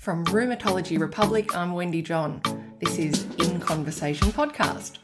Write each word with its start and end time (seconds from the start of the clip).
From 0.00 0.24
Rheumatology 0.24 0.98
Republic, 0.98 1.54
I'm 1.54 1.74
Wendy 1.74 2.00
John. 2.00 2.40
This 2.80 2.98
is 2.98 3.26
In 3.34 3.60
Conversation 3.60 4.28
Podcast. 4.28 4.96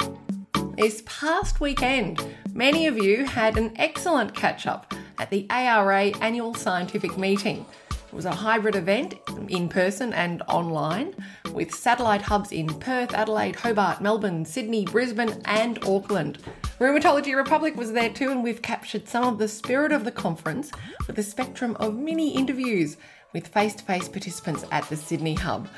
This 0.78 1.02
past 1.04 1.60
weekend, 1.60 2.24
many 2.54 2.86
of 2.86 2.96
you 2.96 3.26
had 3.26 3.58
an 3.58 3.74
excellent 3.76 4.34
catch 4.34 4.66
up 4.66 4.94
at 5.18 5.28
the 5.28 5.46
ARA 5.50 6.04
annual 6.22 6.54
scientific 6.54 7.18
meeting. 7.18 7.66
It 7.90 8.12
was 8.14 8.24
a 8.24 8.34
hybrid 8.34 8.74
event, 8.74 9.16
in 9.48 9.68
person 9.68 10.14
and 10.14 10.40
online, 10.48 11.14
with 11.52 11.74
satellite 11.74 12.22
hubs 12.22 12.50
in 12.50 12.66
Perth, 12.66 13.12
Adelaide, 13.12 13.56
Hobart, 13.56 14.00
Melbourne, 14.00 14.46
Sydney, 14.46 14.86
Brisbane, 14.86 15.42
and 15.44 15.78
Auckland. 15.84 16.38
Rheumatology 16.78 17.34
Republic 17.34 17.74
was 17.74 17.92
there 17.92 18.10
too, 18.10 18.30
and 18.30 18.42
we've 18.42 18.60
captured 18.60 19.08
some 19.08 19.24
of 19.24 19.38
the 19.38 19.48
spirit 19.48 19.92
of 19.92 20.04
the 20.04 20.12
conference 20.12 20.70
with 21.06 21.18
a 21.18 21.22
spectrum 21.22 21.74
of 21.80 21.94
mini 21.94 22.34
interviews 22.34 22.98
with 23.32 23.48
face 23.48 23.74
to 23.76 23.84
face 23.84 24.08
participants 24.08 24.62
at 24.70 24.86
the 24.90 24.96
Sydney 24.96 25.32
Hub. 25.32 25.68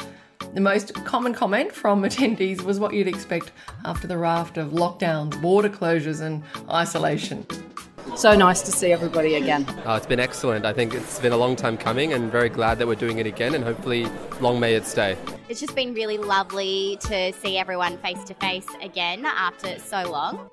The 0.55 0.61
most 0.61 0.95
common 1.05 1.35
comment 1.35 1.71
from 1.71 2.03
attendees 2.03 2.63
was 2.63 2.81
what 2.81 2.95
you'd 2.95 3.07
expect 3.07 3.53
after 3.85 4.09
the 4.09 4.19
raft 4.19 4.59
of 4.59 4.71
lockdowns, 4.71 5.41
border 5.41 5.69
closures, 5.69 6.21
and 6.21 6.43
isolation. 6.69 7.47
So 8.17 8.35
nice 8.35 8.63
to 8.63 8.73
see 8.73 8.91
everybody 8.91 9.37
again. 9.37 9.67
Oh, 9.85 9.95
it's 9.95 10.07
been 10.07 10.19
excellent. 10.19 10.67
I 10.67 10.73
think 10.73 10.95
it's 10.95 11.21
been 11.21 11.33
a 11.33 11.37
long 11.37 11.55
time 11.55 11.77
coming 11.77 12.13
and 12.13 12.33
very 12.33 12.49
glad 12.49 12.79
that 12.79 12.89
we're 12.89 12.97
doing 12.97 13.19
it 13.19 13.27
again 13.27 13.55
and 13.55 13.63
hopefully 13.63 14.09
long 14.41 14.59
may 14.59 14.75
it 14.75 14.85
stay. 14.85 15.17
It's 15.49 15.61
just 15.61 15.77
been 15.77 15.95
really 15.95 16.19
lovely 16.19 16.99
to 17.03 17.33
see 17.35 17.57
everyone 17.57 17.99
face 17.99 18.25
to 18.25 18.35
face 18.35 18.67
again 18.83 19.25
after 19.27 19.79
so 19.79 20.11
long. 20.11 20.51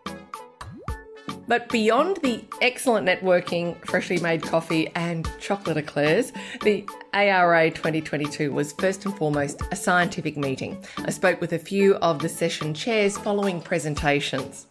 But 1.48 1.70
beyond 1.70 2.18
the 2.24 2.44
excellent 2.62 3.08
networking, 3.08 3.84
freshly 3.86 4.18
made 4.20 4.42
coffee, 4.42 4.92
and 4.96 5.30
chocolate 5.40 5.78
eclairs, 5.78 6.34
the 6.64 6.88
ARA 7.14 7.70
2022 7.70 8.52
was 8.52 8.74
first 8.74 9.06
and 9.06 9.16
foremost 9.16 9.62
a 9.72 9.76
scientific 9.76 10.38
meeting. 10.38 10.84
I 10.98 11.12
spoke 11.12 11.40
with 11.42 11.54
a 11.54 11.60
few 11.60 11.96
of 11.98 12.20
the 12.20 12.30
session 12.30 12.74
chairs 12.74 13.18
following 13.18 13.62
presentations. 13.62 14.66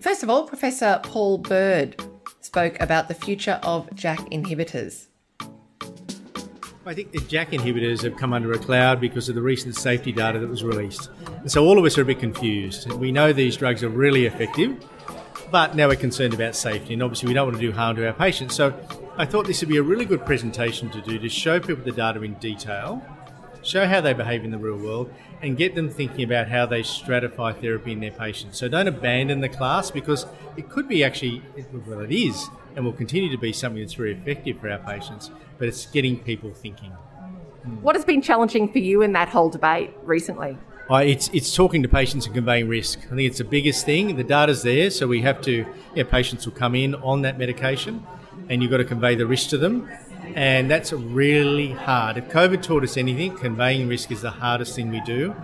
First 0.00 0.22
of 0.22 0.30
all, 0.30 0.46
Professor 0.46 0.98
Paul 1.02 1.38
Bird 1.38 2.02
spoke 2.40 2.80
about 2.80 3.08
the 3.08 3.14
future 3.14 3.60
of 3.62 3.88
JAK 3.94 4.30
inhibitors. 4.30 5.08
I 6.84 6.94
think 6.94 7.12
the 7.12 7.20
JAK 7.20 7.50
inhibitors 7.50 8.02
have 8.02 8.16
come 8.16 8.32
under 8.32 8.50
a 8.52 8.58
cloud 8.58 9.00
because 9.00 9.28
of 9.28 9.36
the 9.36 9.42
recent 9.42 9.76
safety 9.76 10.10
data 10.10 10.40
that 10.40 10.48
was 10.48 10.64
released. 10.64 11.10
And 11.26 11.52
so 11.52 11.64
all 11.64 11.78
of 11.78 11.84
us 11.84 11.96
are 11.96 12.02
a 12.02 12.04
bit 12.04 12.18
confused. 12.18 12.90
We 12.92 13.12
know 13.12 13.32
these 13.32 13.56
drugs 13.56 13.84
are 13.84 13.88
really 13.88 14.26
effective, 14.26 14.84
but 15.52 15.76
now 15.76 15.86
we're 15.86 15.96
concerned 15.96 16.32
about 16.32 16.56
safety, 16.56 16.94
and 16.94 17.02
obviously 17.02 17.28
we 17.28 17.34
don't 17.34 17.46
want 17.46 17.60
to 17.60 17.60
do 17.60 17.72
harm 17.72 17.94
to 17.96 18.06
our 18.06 18.14
patients. 18.14 18.54
So 18.54 18.74
I 19.18 19.26
thought 19.26 19.46
this 19.46 19.60
would 19.60 19.68
be 19.68 19.76
a 19.76 19.82
really 19.82 20.06
good 20.06 20.24
presentation 20.24 20.90
to 20.90 21.02
do 21.02 21.18
to 21.18 21.28
show 21.28 21.60
people 21.60 21.84
the 21.84 21.92
data 21.92 22.22
in 22.22 22.34
detail, 22.34 23.04
show 23.62 23.86
how 23.86 24.00
they 24.00 24.14
behave 24.14 24.44
in 24.44 24.50
the 24.50 24.56
real 24.58 24.78
world, 24.78 25.12
and 25.42 25.58
get 25.58 25.74
them 25.74 25.90
thinking 25.90 26.24
about 26.24 26.48
how 26.48 26.64
they 26.64 26.80
stratify 26.80 27.54
therapy 27.54 27.92
in 27.92 28.00
their 28.00 28.10
patients. 28.10 28.56
So 28.56 28.66
don't 28.66 28.88
abandon 28.88 29.40
the 29.40 29.48
class 29.50 29.90
because 29.90 30.24
it 30.56 30.70
could 30.70 30.88
be 30.88 31.04
actually, 31.04 31.42
well, 31.86 32.00
it 32.00 32.10
is, 32.10 32.48
and 32.74 32.84
will 32.84 32.92
continue 32.94 33.30
to 33.30 33.36
be 33.36 33.52
something 33.52 33.82
that's 33.82 33.94
very 33.94 34.14
effective 34.14 34.58
for 34.58 34.70
our 34.70 34.78
patients, 34.78 35.30
but 35.58 35.68
it's 35.68 35.84
getting 35.84 36.18
people 36.18 36.50
thinking. 36.54 36.92
What 37.82 37.94
has 37.94 38.06
been 38.06 38.22
challenging 38.22 38.72
for 38.72 38.78
you 38.78 39.02
in 39.02 39.12
that 39.12 39.28
whole 39.28 39.50
debate 39.50 39.92
recently? 40.02 40.56
Uh, 40.92 40.98
it's 40.98 41.30
it's 41.32 41.56
talking 41.56 41.82
to 41.82 41.88
patients 41.88 42.26
and 42.26 42.34
conveying 42.34 42.68
risk. 42.68 42.98
I 43.06 43.16
think 43.16 43.22
it's 43.22 43.38
the 43.38 43.44
biggest 43.44 43.86
thing. 43.86 44.14
The 44.14 44.24
data's 44.24 44.62
there, 44.62 44.90
so 44.90 45.08
we 45.08 45.22
have 45.22 45.40
to. 45.40 45.64
Yeah, 45.94 46.02
patients 46.04 46.44
will 46.44 46.52
come 46.52 46.74
in 46.74 46.94
on 46.96 47.22
that 47.22 47.38
medication, 47.38 48.06
and 48.50 48.60
you've 48.60 48.70
got 48.70 48.76
to 48.76 48.84
convey 48.84 49.14
the 49.14 49.26
risk 49.26 49.48
to 49.50 49.56
them, 49.56 49.88
and 50.34 50.70
that's 50.70 50.92
really 50.92 51.70
hard. 51.70 52.18
If 52.18 52.28
COVID 52.28 52.62
taught 52.62 52.82
us 52.82 52.98
anything, 52.98 53.34
conveying 53.38 53.88
risk 53.88 54.10
is 54.12 54.20
the 54.20 54.32
hardest 54.32 54.76
thing 54.76 54.90
we 54.90 55.00
do, 55.00 55.34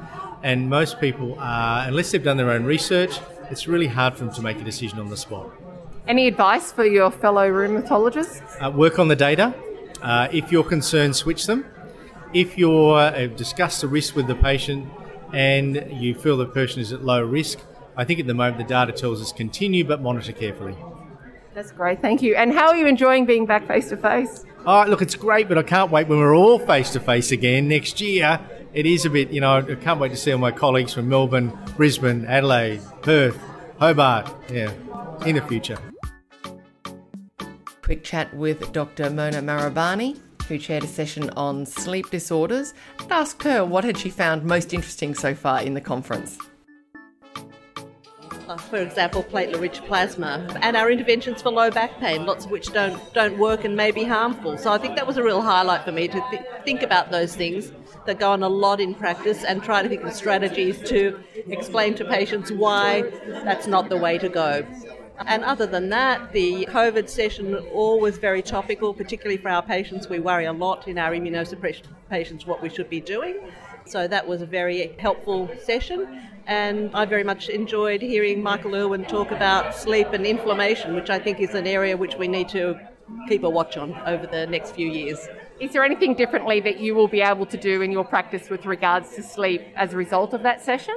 and 0.43 0.69
most 0.69 1.01
people 1.01 1.35
are, 1.39 1.89
unless 1.89 2.11
they've 2.11 2.23
done 2.23 2.37
their 2.37 2.51
own 2.51 2.65
research, 2.65 3.19
it's 3.51 3.67
really 3.67 3.87
hard 3.87 4.19
for 4.19 4.27
them 4.27 4.35
to 4.35 4.43
make 4.43 4.61
a 4.61 4.65
decision 4.65 4.99
on 4.99 5.09
the 5.09 5.17
spot. 5.17 5.51
Any 6.07 6.27
advice 6.27 6.73
for 6.73 6.85
your 6.85 7.11
fellow 7.11 7.49
rheumatologists? 7.49 8.43
Uh, 8.61 8.71
work 8.71 8.99
on 8.99 9.09
the 9.09 9.17
data. 9.17 9.55
Uh, 10.03 10.29
if 10.31 10.53
you're 10.53 10.63
concerned, 10.63 11.17
switch 11.17 11.47
them. 11.47 11.65
If 12.35 12.59
you're 12.59 12.99
uh, 12.99 13.29
discuss 13.29 13.81
the 13.81 13.89
risk 13.89 14.15
with 14.15 14.27
the 14.27 14.35
patient, 14.35 14.87
and 15.33 15.87
you 15.93 16.15
feel 16.15 16.37
the 16.37 16.47
person 16.47 16.81
is 16.81 16.93
at 16.93 17.05
low 17.05 17.23
risk, 17.23 17.59
I 17.97 18.05
think 18.05 18.21
at 18.21 18.27
the 18.27 18.35
moment 18.35 18.59
the 18.59 18.65
data 18.65 18.93
tells 18.93 19.21
us 19.21 19.33
continue 19.33 19.85
but 19.85 20.01
monitor 20.01 20.33
carefully. 20.33 20.77
That's 21.55 21.73
great, 21.73 22.01
thank 22.01 22.23
you. 22.23 22.37
And 22.37 22.53
how 22.53 22.69
are 22.69 22.77
you 22.77 22.87
enjoying 22.87 23.27
being 23.27 23.45
back 23.45 23.67
face 23.67 23.89
to 23.89 23.97
face? 23.97 24.45
Oh, 24.65 24.85
look, 24.87 25.03
it's 25.03 25.17
great, 25.17 25.49
but 25.49 25.59
I 25.59 25.63
can't 25.63 25.91
wait 25.91 26.07
when 26.07 26.19
we're 26.19 26.37
all 26.37 26.59
face 26.59 26.91
to 26.91 27.01
face 27.01 27.33
again 27.33 27.67
next 27.69 28.01
year. 28.01 28.39
It 28.73 28.87
is 28.87 29.05
a 29.05 29.11
bit, 29.11 29.31
you 29.31 29.41
know, 29.41 29.57
I 29.57 29.75
can't 29.75 29.99
wait 29.99 30.11
to 30.11 30.17
see 30.17 30.31
all 30.31 30.39
my 30.39 30.53
colleagues 30.53 30.93
from 30.93 31.09
Melbourne, 31.09 31.59
Brisbane, 31.77 32.27
Adelaide, 32.27 32.81
Perth, 33.03 33.37
Hobart, 33.81 34.33
yeah, 34.53 34.73
in 35.27 35.35
the 35.35 35.43
future. 35.43 35.79
Quick 37.83 38.05
chat 38.05 38.33
with 38.35 38.71
Dr. 38.73 39.11
Mona 39.11 39.43
Marabani, 39.43 40.19
who 40.49 40.59
chaired 40.59 40.85
a 40.85 40.89
session 40.89 41.31
on 41.31 41.67
sleep 41.67 42.11
disorders, 42.11 42.75
and 42.99 43.13
asked 43.13 43.43
her 43.45 43.65
what 43.65 43.85
had 43.85 43.97
she 43.97 44.11
found 44.11 44.45
most 44.45 44.75
interesting 44.75 45.15
so 45.15 45.35
far 45.35 45.63
in 45.63 45.75
the 45.75 45.81
conference. 45.81 46.39
Uh, 48.49 48.57
for 48.57 48.79
example, 48.79 49.23
platelet-rich 49.23 49.83
plasma, 49.85 50.47
and 50.63 50.75
our 50.75 50.91
interventions 50.91 51.43
for 51.43 51.51
low 51.51 51.71
back 51.71 52.01
pain, 52.01 52.25
lots 52.25 52.47
of 52.47 52.51
which 52.51 52.73
don't 52.73 52.99
don't 53.13 53.37
work 53.37 53.63
and 53.65 53.77
may 53.77 53.91
be 53.91 54.05
harmful. 54.05 54.57
So 54.57 54.73
I 54.73 54.79
think 54.79 54.97
that 54.97 55.07
was 55.07 55.19
a 55.19 55.23
real 55.23 55.43
highlight 55.43 55.85
for 55.85 55.93
me 55.93 56.09
to 56.09 56.25
th- 56.31 56.43
think 56.65 56.83
about 56.83 57.11
those 57.11 57.37
things 57.37 57.73
that 58.07 58.19
go 58.19 58.31
on 58.33 58.43
a 58.43 58.49
lot 58.49 58.81
in 58.81 58.95
practice 58.95 59.45
and 59.45 59.63
try 59.63 59.83
to 59.83 59.89
think 59.89 60.03
of 60.03 60.15
strategies 60.15 60.81
to 60.89 61.23
explain 61.49 61.95
to 61.97 62.07
patients 62.07 62.51
why 62.51 63.03
that's 63.45 63.67
not 63.67 63.91
the 63.91 63.99
way 63.99 64.17
to 64.17 64.31
go. 64.31 64.67
And 65.27 65.45
other 65.45 65.67
than 65.67 65.89
that, 65.91 66.33
the 66.33 66.67
COVID 66.67 67.09
session 67.09 67.55
all 67.73 68.01
was 68.01 68.19
very 68.19 68.43
topical, 68.43 68.95
particularly 68.95 69.37
for 69.37 69.49
our 69.49 69.63
patients. 69.63 70.09
We 70.09 70.21
worry 70.21 70.47
a 70.47 70.53
lot 70.53 70.89
in 70.89 70.99
our 70.99 71.13
immunosuppression 71.13 71.85
patients 72.09 72.47
what 72.47 72.63
we 72.63 72.69
should 72.69 72.89
be 72.89 73.01
doing. 73.01 73.41
So 73.85 74.07
that 74.07 74.27
was 74.27 74.43
a 74.43 74.47
very 74.47 74.95
helpful 74.99 75.51
session. 75.63 76.23
And 76.47 76.91
I 76.95 77.05
very 77.05 77.25
much 77.25 77.49
enjoyed 77.49 78.01
hearing 78.01 78.43
Michael 78.43 78.75
Irwin 78.75 79.05
talk 79.05 79.31
about 79.31 79.75
sleep 79.75 80.09
and 80.13 80.25
inflammation, 80.25 80.95
which 80.95 81.11
I 81.11 81.19
think 81.19 81.41
is 81.41 81.55
an 81.55 81.67
area 81.67 81.97
which 81.97 82.17
we 82.17 82.29
need 82.29 82.49
to 82.51 82.79
keep 83.29 83.43
a 83.43 83.51
watch 83.51 83.77
on 83.77 83.95
over 84.07 84.27
the 84.27 84.47
next 84.47 84.73
few 84.75 84.89
years. 84.89 85.29
Is 85.61 85.73
there 85.73 85.85
anything 85.85 86.15
differently 86.15 86.61
that 86.61 86.79
you 86.79 86.95
will 86.95 87.09
be 87.09 87.21
able 87.21 87.47
to 87.47 87.57
do 87.57 87.83
in 87.83 87.91
your 87.91 88.05
practice 88.05 88.49
with 88.49 88.65
regards 88.65 89.15
to 89.17 89.23
sleep 89.23 89.63
as 89.75 89.93
a 89.93 89.97
result 89.97 90.33
of 90.33 90.43
that 90.43 90.65
session? 90.65 90.95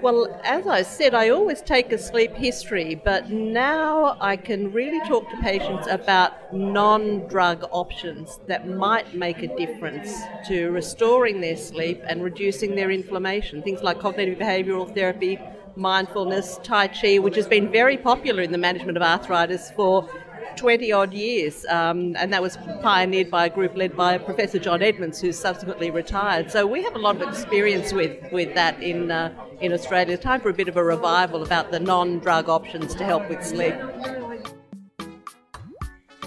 Well, 0.00 0.26
as 0.42 0.66
I 0.66 0.82
said, 0.82 1.14
I 1.14 1.28
always 1.28 1.62
take 1.62 1.92
a 1.92 1.98
sleep 1.98 2.36
history, 2.36 2.94
but 2.96 3.30
now 3.30 4.16
I 4.20 4.36
can 4.36 4.72
really 4.72 5.00
talk 5.00 5.30
to 5.30 5.36
patients 5.36 5.86
about 5.86 6.32
non 6.50 7.24
drug 7.26 7.62
options 7.70 8.40
that 8.46 8.66
might 8.66 9.12
make 9.14 9.42
a 9.42 9.48
difference 9.48 10.30
to 10.42 10.70
restoring 10.70 11.40
their 11.40 11.54
sleep 11.56 12.04
and 12.08 12.22
reducing 12.22 12.74
their 12.74 12.90
inflammation. 12.90 13.62
Things 13.62 13.82
like 13.84 14.00
cognitive 14.00 14.38
behavioral 14.38 14.92
therapy, 14.92 15.44
mindfulness, 15.76 16.58
Tai 16.58 16.88
Chi, 16.88 17.18
which 17.18 17.36
has 17.36 17.46
been 17.46 17.70
very 17.70 17.96
popular 17.96 18.42
in 18.42 18.50
the 18.50 18.58
management 18.58 18.96
of 18.96 19.04
arthritis 19.04 19.70
for 19.70 20.10
20 20.56 20.92
odd 20.92 21.12
years, 21.12 21.64
um, 21.66 22.16
and 22.16 22.32
that 22.32 22.42
was 22.42 22.56
pioneered 22.82 23.30
by 23.30 23.46
a 23.46 23.50
group 23.50 23.76
led 23.76 23.96
by 23.96 24.18
Professor 24.18 24.58
John 24.58 24.82
Edmonds, 24.82 25.20
who 25.20 25.32
subsequently 25.32 25.90
retired. 25.90 26.50
So 26.50 26.66
we 26.66 26.82
have 26.82 26.94
a 26.94 26.98
lot 26.98 27.20
of 27.20 27.28
experience 27.28 27.92
with, 27.92 28.16
with 28.32 28.54
that 28.54 28.82
in, 28.82 29.10
uh, 29.10 29.32
in 29.60 29.72
Australia. 29.72 30.14
It's 30.14 30.22
time 30.22 30.40
for 30.40 30.48
a 30.48 30.54
bit 30.54 30.68
of 30.68 30.76
a 30.76 30.84
revival 30.84 31.42
about 31.42 31.70
the 31.70 31.80
non 31.80 32.18
drug 32.18 32.48
options 32.48 32.94
to 32.96 33.04
help 33.04 33.28
with 33.28 33.44
sleep. 33.44 33.74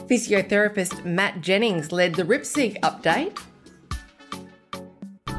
Physiotherapist 0.08 1.04
Matt 1.04 1.42
Jennings 1.42 1.92
led 1.92 2.16
the 2.16 2.24
RipSeek 2.24 2.80
update. 2.81 3.39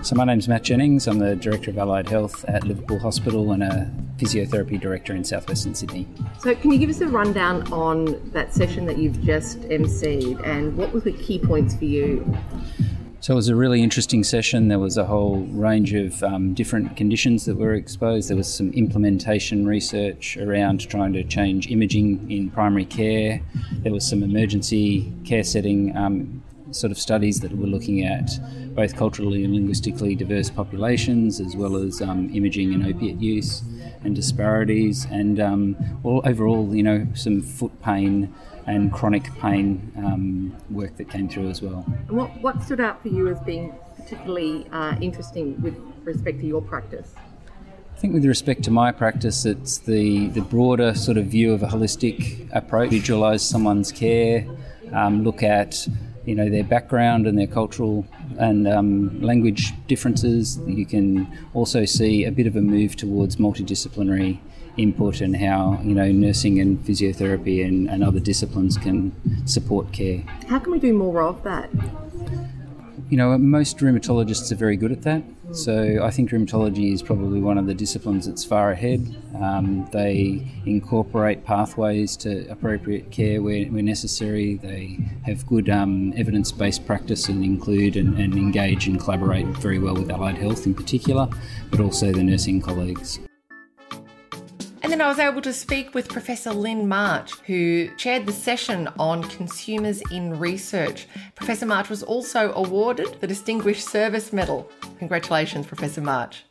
So, 0.03 0.15
my 0.15 0.25
name's 0.25 0.49
Matt 0.49 0.63
Jennings. 0.63 1.07
I'm 1.07 1.19
the 1.19 1.37
Director 1.37 1.71
of 1.71 1.79
Allied 1.79 2.09
Health 2.09 2.45
at 2.49 2.65
Liverpool 2.65 2.99
Hospital 2.99 3.53
and 3.53 3.63
a 3.63 3.91
physiotherapy 4.17 4.81
director 4.81 5.15
in 5.15 5.25
southwestern 5.25 5.75
Sydney. 5.75 6.07
So, 6.41 6.55
can 6.55 6.73
you 6.73 6.79
give 6.79 6.91
us 6.91 7.01
a 7.01 7.09
rundown 7.09 7.71
on 7.73 8.31
that 8.33 8.55
session 8.55 8.87
that 8.87 8.99
you've 8.99 9.23
just 9.23 9.61
emceed 9.63 10.45
and 10.47 10.77
what 10.77 10.93
were 10.93 11.01
the 11.01 11.13
key 11.13 11.39
points 11.39 11.75
for 11.75 11.85
you? 11.85 12.37
So, 13.21 13.33
it 13.33 13.37
was 13.37 13.49
a 13.49 13.57
really 13.57 13.83
interesting 13.83 14.25
session. 14.25 14.69
There 14.69 14.79
was 14.79 14.97
a 14.97 15.05
whole 15.05 15.41
range 15.51 15.93
of 15.95 16.23
um, 16.23 16.55
different 16.55 16.97
conditions 16.97 17.45
that 17.47 17.57
were 17.57 17.75
exposed. 17.75 18.31
There 18.31 18.37
was 18.37 18.53
some 18.53 18.73
implementation 18.73 19.67
research 19.67 20.37
around 20.37 20.89
trying 20.89 21.13
to 21.15 21.25
change 21.25 21.69
imaging 21.69 22.31
in 22.31 22.51
primary 22.51 22.85
care, 22.85 23.41
there 23.83 23.93
was 23.93 24.07
some 24.09 24.23
emergency 24.23 25.13
care 25.25 25.45
setting. 25.45 25.97
Um, 25.97 26.43
sort 26.71 26.91
of 26.91 26.99
studies 26.99 27.41
that 27.41 27.57
were 27.57 27.67
looking 27.67 28.05
at 28.05 28.31
both 28.75 28.97
culturally 28.97 29.45
and 29.45 29.55
linguistically 29.55 30.15
diverse 30.15 30.51
populations, 30.51 31.41
as 31.41 31.57
well 31.57 31.77
as 31.77 32.03
um, 32.03 32.31
imaging 32.35 32.75
and 32.75 32.87
opiate 32.87 33.19
use 33.19 33.63
and 34.05 34.15
disparities, 34.15 35.07
and 35.11 35.41
um, 35.41 35.77
all, 36.05 36.21
overall, 36.25 36.75
you 36.75 36.83
know, 36.83 37.07
some 37.15 37.41
foot 37.43 37.73
pain 37.83 38.33
and 38.67 38.93
chronic 38.93 39.33
pain 39.41 39.93
um, 39.97 40.57
work 40.71 40.97
that 40.97 41.09
came 41.09 41.29
through 41.29 41.49
as 41.49 41.63
well. 41.63 41.85
And 42.09 42.17
what, 42.17 42.41
what 42.41 42.63
stood 42.63 42.81
out 42.81 43.01
for 43.01 43.09
you 43.09 43.29
as 43.29 43.39
being 43.41 43.73
particularly 43.97 44.67
uh, 44.73 44.97
interesting 45.01 45.61
with 45.63 45.77
respect 46.05 46.41
to 46.41 46.47
your 46.47 46.61
practice? 46.61 47.15
I 47.95 47.99
think 47.99 48.13
with 48.13 48.27
respect 48.27 48.63
to 48.65 48.71
my 48.71 48.93
practice, 48.93 49.47
it's 49.47 49.79
the, 49.79 50.29
the 50.29 50.43
broader 50.43 50.95
sort 50.95 51.17
of 51.17 51.27
view 51.27 51.55
of 51.55 51.63
a 51.63 51.67
holistic 51.67 52.47
approach. 52.55 52.91
Visualise 52.91 53.43
someone's 53.43 53.91
care, 53.91 54.47
um, 54.93 55.25
look 55.25 55.43
at 55.43 55.89
you 56.27 56.35
know 56.35 56.51
their 56.51 56.65
background 56.65 57.27
and 57.27 57.39
their 57.39 57.47
cultural 57.47 58.07
and 58.39 58.69
um, 58.69 59.21
language 59.23 59.73
differences. 59.87 60.59
You 60.67 60.85
can 60.85 61.27
also 61.55 61.85
see 61.85 62.25
a 62.25 62.33
bit 62.33 62.47
of 62.47 62.57
a 62.57 62.61
move 62.61 62.97
towards 62.97 63.37
multidisciplinary 63.37 64.39
input 64.77 65.23
and 65.23 65.37
how 65.37 65.81
you 65.83 65.95
know 65.95 66.11
nursing 66.13 66.61
and 66.61 66.79
physiotherapy 66.85 67.65
and, 67.65 67.89
and 67.89 68.05
other 68.05 68.21
disciplines 68.21 68.77
can 68.77 69.13
support 69.47 69.93
care. 69.93 70.19
How 70.49 70.59
can 70.59 70.73
we 70.73 70.79
do 70.79 70.93
more 70.93 71.23
of 71.23 71.43
that? 71.45 71.71
You 73.09 73.17
know, 73.17 73.39
most 73.39 73.79
rheumatologists 73.79 74.51
are 74.51 74.57
very 74.57 74.77
good 74.77 74.91
at 74.91 75.03
that. 75.03 75.23
So 75.53 76.01
I 76.03 76.11
think 76.11 76.31
rheumatology 76.31 76.93
is 76.93 77.03
probably 77.03 77.41
one 77.41 77.57
of 77.57 77.67
the 77.67 77.75
disciplines 77.75 78.27
that's 78.27 78.45
far 78.45 78.73
ahead. 78.73 79.17
Um, 79.41 79.89
they 79.93 80.45
incorporate 80.67 81.45
pathways 81.45 82.17
to 82.19 82.49
appropriate 82.51 83.13
care 83.13 83.41
where, 83.41 83.67
where 83.67 83.83
necessary. 83.83 84.57
They 84.57 84.99
have 85.25 85.47
good 85.47 85.71
um, 85.71 86.15
evidence-based 86.17 86.85
practice 86.85 87.29
and 87.29 87.45
include 87.45 87.97
and, 87.97 88.19
and 88.19 88.35
engage 88.35 88.89
and 88.89 88.99
collaborate 88.99 89.47
very 89.59 89.79
well 89.79 89.95
with 89.95 90.11
allied 90.11 90.39
health 90.39 90.67
in 90.67 90.75
particular, 90.75 91.29
but 91.71 91.79
also 91.79 92.11
the 92.11 92.25
nursing 92.25 92.61
colleagues. 92.61 93.21
And 94.87 94.93
then 94.93 95.01
I 95.01 95.09
was 95.09 95.19
able 95.19 95.43
to 95.43 95.53
speak 95.53 95.97
with 95.97 96.09
Professor 96.09 96.53
Lyn 96.53 96.87
March, 96.87 97.33
who 97.41 97.89
chaired 97.97 98.25
the 98.25 98.33
session 98.33 98.89
on 99.01 99.25
consumers 99.25 100.01
in 100.13 100.39
research. 100.39 101.09
Professor 101.35 101.67
March 101.67 101.89
was 101.89 102.05
also 102.05 102.53
awarded 102.53 103.21
the 103.21 103.27
Distinguished 103.27 103.89
Service 103.89 104.33
Medal. 104.33 104.71
Congratulations, 105.01 105.67
Professor 105.67 106.01
March. 106.01 106.45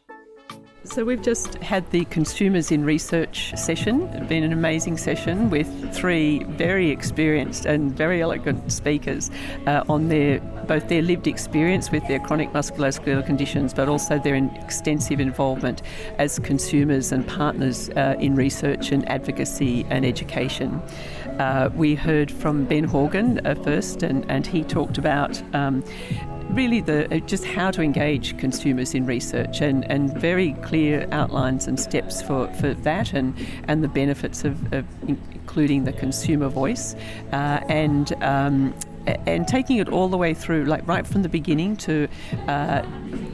So 0.85 1.03
we've 1.03 1.21
just 1.21 1.55
had 1.55 1.89
the 1.89 2.05
Consumers 2.05 2.71
in 2.71 2.85
Research 2.85 3.53
session. 3.57 4.03
It's 4.13 4.27
been 4.27 4.43
an 4.43 4.53
amazing 4.53 4.97
session 4.97 5.49
with 5.49 5.67
three 5.93 6.43
very 6.43 6.91
experienced 6.91 7.65
and 7.65 7.91
very 7.91 8.21
elegant 8.21 8.71
speakers 8.71 9.31
uh, 9.65 9.83
on 9.89 10.09
their 10.09 10.39
both 10.67 10.87
their 10.87 11.01
lived 11.01 11.27
experience 11.27 11.91
with 11.91 12.07
their 12.07 12.19
chronic 12.19 12.51
musculoskeletal 12.51 13.25
conditions, 13.25 13.73
but 13.73 13.89
also 13.89 14.19
their 14.19 14.35
extensive 14.35 15.19
involvement 15.19 15.81
as 16.17 16.39
consumers 16.39 17.11
and 17.11 17.27
partners 17.27 17.89
uh, 17.91 18.15
in 18.19 18.35
research 18.35 18.91
and 18.91 19.07
advocacy 19.09 19.85
and 19.89 20.05
education. 20.05 20.81
Uh, 21.39 21.69
we 21.75 21.95
heard 21.95 22.31
from 22.31 22.63
Ben 22.65 22.83
Horgan 22.83 23.45
uh, 23.45 23.55
first, 23.55 24.03
and, 24.03 24.29
and 24.29 24.47
he 24.47 24.63
talked 24.63 24.97
about 24.97 25.41
um, 25.53 25.83
really 26.49 26.81
the 26.81 27.13
uh, 27.13 27.19
just 27.19 27.45
how 27.45 27.71
to 27.71 27.81
engage 27.81 28.37
consumers 28.37 28.93
in 28.93 29.05
research 29.05 29.61
and, 29.61 29.89
and 29.91 30.15
very 30.17 30.53
clear 30.63 31.07
outlines 31.11 31.67
and 31.67 31.79
steps 31.79 32.21
for, 32.21 32.47
for 32.55 32.73
that 32.73 33.13
and, 33.13 33.35
and 33.67 33.83
the 33.83 33.87
benefits 33.87 34.43
of, 34.43 34.73
of 34.73 34.85
including 35.07 35.83
the 35.83 35.93
consumer 35.93 36.47
voice 36.47 36.95
uh, 37.31 37.59
and 37.69 38.13
um, 38.23 38.73
and 39.27 39.47
taking 39.47 39.77
it 39.77 39.89
all 39.89 40.07
the 40.07 40.17
way 40.17 40.33
through, 40.33 40.65
like 40.65 40.87
right 40.87 41.05
from 41.05 41.21
the 41.21 41.29
beginning 41.29 41.77
to 41.77 42.07
uh, 42.47 42.81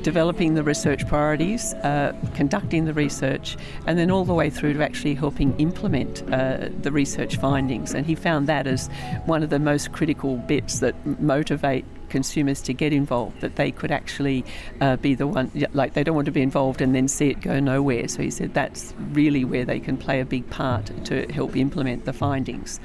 developing 0.04 0.54
the 0.54 0.64
research 0.64 1.08
priorities, 1.08 1.74
uh, 1.76 2.16
conducting 2.34 2.86
the 2.86 2.94
research, 2.94 3.58
and 3.88 3.98
then 3.98 4.12
all 4.12 4.26
the 4.26 4.34
way 4.34 4.50
through 4.50 4.74
to 4.74 4.84
actually 4.84 5.14
helping 5.16 5.58
implement 5.60 6.24
uh, 6.32 6.70
the 6.82 6.92
research 6.92 7.38
findings. 7.38 7.94
And 7.94 8.06
he 8.06 8.16
found 8.16 8.48
that 8.48 8.68
as 8.68 8.90
one 9.26 9.44
of 9.44 9.50
the 9.50 9.60
most 9.60 9.92
critical 9.92 10.38
bits 10.38 10.80
that 10.80 10.96
motivate 11.20 11.86
consumers 12.10 12.62
to 12.62 12.74
get 12.74 12.94
involved, 12.94 13.42
that 13.42 13.56
they 13.56 13.72
could 13.72 13.92
actually 13.92 14.44
uh, 14.82 14.98
be 14.98 15.16
the 15.16 15.26
one, 15.26 15.50
like 15.74 15.94
they 15.94 16.04
don't 16.04 16.16
want 16.16 16.26
to 16.26 16.32
be 16.32 16.42
involved 16.42 16.82
and 16.82 16.94
then 16.94 17.08
see 17.08 17.30
it 17.30 17.42
go 17.42 17.60
nowhere. 17.60 18.08
So 18.08 18.22
he 18.22 18.30
said 18.30 18.54
that's 18.54 18.94
really 19.14 19.46
where 19.46 19.66
they 19.66 19.80
can 19.80 19.98
play 19.98 20.20
a 20.20 20.26
big 20.26 20.50
part 20.50 20.92
to 21.06 21.32
help 21.32 21.56
implement 21.56 22.06
the 22.06 22.14
findings. 22.14 22.80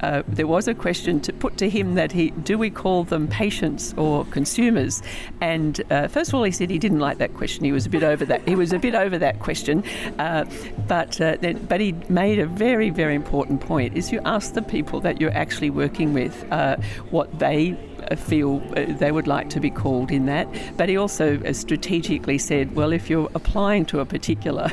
Uh, 0.00 0.22
there 0.28 0.46
was 0.46 0.68
a 0.68 0.74
question 0.74 1.20
to 1.20 1.32
put 1.32 1.56
to 1.58 1.68
him 1.68 1.94
that 1.94 2.12
he 2.12 2.30
do 2.30 2.56
we 2.56 2.70
call 2.70 3.04
them 3.04 3.26
patients 3.28 3.94
or 3.96 4.24
consumers? 4.26 5.02
And 5.40 5.80
uh, 5.90 6.08
first 6.08 6.30
of 6.30 6.34
all, 6.34 6.44
he 6.44 6.52
said 6.52 6.70
he 6.70 6.78
didn't 6.78 7.00
like 7.00 7.18
that 7.18 7.34
question. 7.34 7.64
He 7.64 7.72
was 7.72 7.86
a 7.86 7.90
bit 7.90 8.02
over 8.02 8.24
that. 8.26 8.46
He 8.46 8.54
was 8.54 8.72
a 8.72 8.78
bit 8.78 8.94
over 8.94 9.18
that 9.18 9.40
question, 9.40 9.84
uh, 10.18 10.44
but 10.86 11.20
uh, 11.20 11.36
then, 11.40 11.64
but 11.66 11.80
he 11.80 11.92
made 12.08 12.38
a 12.38 12.46
very 12.46 12.90
very 12.90 13.14
important 13.14 13.60
point: 13.60 13.96
is 13.96 14.12
you 14.12 14.20
ask 14.24 14.54
the 14.54 14.62
people 14.62 15.00
that 15.00 15.20
you're 15.20 15.34
actually 15.34 15.70
working 15.70 16.12
with 16.12 16.44
uh, 16.52 16.76
what 17.10 17.38
they 17.38 17.76
uh, 18.10 18.16
feel 18.16 18.60
they 18.98 19.10
would 19.10 19.26
like 19.26 19.50
to 19.50 19.60
be 19.60 19.70
called 19.70 20.10
in 20.10 20.26
that. 20.26 20.46
But 20.76 20.88
he 20.88 20.96
also 20.96 21.40
strategically 21.52 22.38
said, 22.38 22.74
well, 22.74 22.92
if 22.92 23.10
you're 23.10 23.30
applying 23.34 23.84
to 23.86 24.00
a 24.00 24.06
particular 24.06 24.70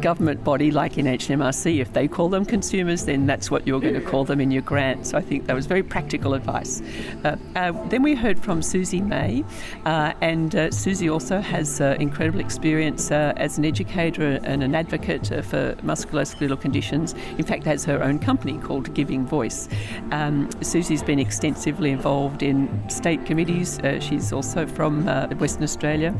government 0.00 0.42
body 0.42 0.70
like 0.70 0.94
NHMRC, 0.94 1.80
if 1.80 1.92
they 1.92 2.08
call 2.08 2.28
them 2.28 2.44
consumers, 2.44 3.04
then 3.04 3.26
that's 3.26 3.50
what 3.50 3.66
you're 3.66 3.80
going 3.80 3.94
to 3.94 4.00
call 4.00 4.24
them 4.24 4.31
in 4.40 4.50
your 4.50 4.62
grant. 4.62 5.06
So 5.06 5.18
I 5.18 5.20
think 5.20 5.46
that 5.46 5.54
was 5.54 5.66
very 5.66 5.82
practical 5.82 6.34
advice. 6.34 6.82
Uh, 7.24 7.36
uh, 7.56 7.72
then 7.88 8.02
we 8.02 8.14
heard 8.14 8.38
from 8.38 8.62
Susie 8.62 9.00
May, 9.00 9.44
and 9.84 10.74
Susie 10.74 11.08
also 11.08 11.40
has 11.40 11.80
incredible 11.80 12.40
experience 12.40 13.10
as 13.10 13.58
an 13.58 13.64
educator 13.64 14.40
and 14.44 14.62
an 14.62 14.74
advocate 14.74 15.26
for 15.44 15.74
musculoskeletal 15.82 16.60
conditions. 16.60 17.14
In 17.38 17.44
fact, 17.44 17.64
has 17.64 17.84
her 17.84 18.02
own 18.02 18.18
company 18.18 18.58
called 18.58 18.94
Giving 18.94 19.26
Voice. 19.26 19.68
Um, 20.10 20.48
Susie's 20.60 21.02
been 21.02 21.18
extensively 21.18 21.90
involved 21.90 22.42
in 22.42 22.68
state 22.88 23.24
committees. 23.26 23.78
Uh, 23.78 24.00
she's 24.00 24.32
also 24.32 24.66
from 24.66 25.08
uh, 25.08 25.28
Western 25.36 25.64
Australia 25.64 26.14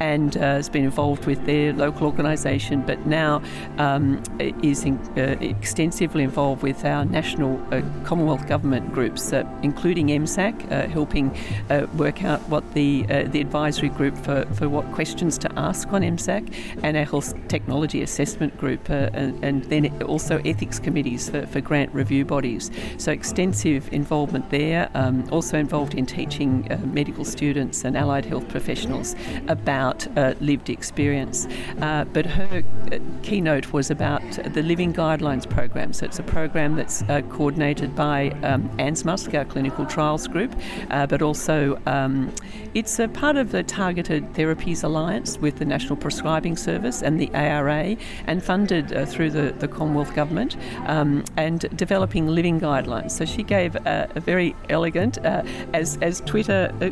and 0.00 0.36
uh, 0.36 0.40
has 0.40 0.68
been 0.68 0.84
involved 0.84 1.26
with 1.26 1.44
their 1.46 1.72
local 1.72 2.06
organisation, 2.06 2.82
but 2.82 3.06
now 3.06 3.42
um, 3.78 4.22
is 4.62 4.84
in, 4.84 4.96
uh, 5.16 5.36
extensively 5.40 6.22
involved 6.22 6.62
with 6.62 6.84
our 6.84 7.04
national 7.04 7.57
uh, 7.72 7.82
Commonwealth 8.04 8.46
government 8.46 8.92
groups, 8.92 9.32
including 9.62 10.08
MSAC, 10.08 10.88
helping 10.90 11.36
work 11.96 12.24
out 12.24 12.40
what 12.48 12.64
the 12.74 13.02
the 13.02 13.40
advisory 13.40 13.88
group 13.88 14.16
for, 14.16 14.44
for 14.54 14.68
what 14.68 14.90
questions 14.92 15.38
to 15.38 15.58
ask 15.58 15.92
on 15.92 16.02
MSAC, 16.02 16.52
and 16.82 16.96
our 16.96 17.04
health 17.04 17.34
technology 17.48 18.02
assessment 18.02 18.56
group, 18.58 18.88
and, 18.90 19.42
and, 19.44 19.64
then 19.64 20.02
also 20.02 20.38
ethics 20.44 20.78
committees 20.78 21.28
for, 21.28 21.46
for 21.46 21.60
grant 21.60 21.92
review 21.92 22.24
bodies. 22.24 22.70
So 22.96 23.12
extensive 23.12 23.92
involvement 23.92 24.50
there. 24.50 24.88
Um, 24.94 25.28
also 25.30 25.58
involved 25.58 25.94
in 25.94 26.06
teaching 26.06 26.70
uh, 26.70 26.78
medical 26.86 27.24
students 27.24 27.84
and 27.84 27.96
allied 27.96 28.24
health 28.24 28.48
professionals 28.48 29.14
about 29.48 30.06
uh, 30.16 30.34
lived 30.40 30.70
experience. 30.70 31.46
Uh, 31.80 32.04
but 32.04 32.26
her 32.26 32.62
uh, 32.92 32.98
keynote 33.22 33.72
was 33.72 33.90
about 33.90 34.22
the 34.54 34.62
Living 34.62 34.92
Guidelines 34.92 35.48
program. 35.48 35.92
So 35.92 36.06
it's 36.06 36.18
a 36.18 36.22
program 36.22 36.76
that's 36.76 37.02
uh, 37.02 37.22
coordinated 37.22 37.47
by 37.94 38.30
um, 38.42 38.68
ANZMUSC, 38.78 39.36
our 39.36 39.44
clinical 39.44 39.86
trials 39.86 40.26
group, 40.26 40.54
but 40.88 41.22
also 41.22 41.80
um, 41.86 42.32
it's 42.74 42.98
a 42.98 43.08
part 43.08 43.36
of 43.36 43.52
the 43.52 43.62
Targeted 43.62 44.32
Therapies 44.34 44.84
Alliance 44.84 45.38
with 45.38 45.58
the 45.58 45.64
National 45.64 45.96
Prescribing 45.96 46.56
Service 46.56 47.02
and 47.02 47.20
the 47.20 47.30
ARA, 47.34 47.96
and 48.26 48.42
funded 48.42 49.08
through 49.08 49.30
the, 49.30 49.54
the 49.58 49.68
Commonwealth 49.68 50.14
Government, 50.14 50.56
um, 50.86 51.24
and 51.36 51.60
developing 51.76 52.26
living 52.26 52.60
guidelines. 52.60 53.12
So 53.12 53.24
she 53.24 53.42
gave 53.42 53.74
a, 53.76 54.10
a 54.14 54.20
very 54.20 54.54
elegant 54.68 55.18
uh, 55.24 55.42
as, 55.72 55.98
as 56.02 56.20
Twitter, 56.22 56.72
uh, 56.80 56.90